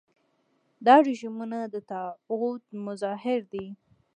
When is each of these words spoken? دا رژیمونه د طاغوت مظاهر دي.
دا 0.85 0.95
رژیمونه 1.07 1.59
د 1.73 1.75
طاغوت 1.89 2.63
مظاهر 2.85 3.39
دي. 3.53 3.67